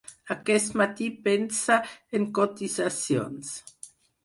Aquest 0.35 0.71
matí 0.81 1.09
pensa 1.27 1.77
en 2.21 2.27
cotitzacions. 2.41 3.55